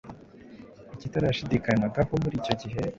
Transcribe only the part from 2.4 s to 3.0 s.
icyo gihe